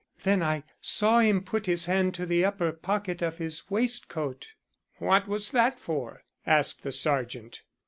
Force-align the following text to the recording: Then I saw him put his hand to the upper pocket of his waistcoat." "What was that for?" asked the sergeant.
Then 0.23 0.41
I 0.41 0.63
saw 0.81 1.19
him 1.19 1.43
put 1.43 1.67
his 1.67 1.85
hand 1.85 2.15
to 2.15 2.25
the 2.25 2.43
upper 2.43 2.71
pocket 2.71 3.21
of 3.21 3.37
his 3.37 3.69
waistcoat." 3.69 4.47
"What 4.97 5.27
was 5.27 5.51
that 5.51 5.79
for?" 5.79 6.23
asked 6.43 6.81
the 6.81 6.91
sergeant. 6.91 7.61